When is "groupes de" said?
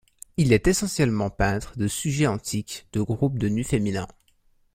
3.03-3.49